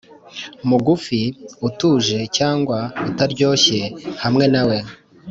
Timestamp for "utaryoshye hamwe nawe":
3.09-4.77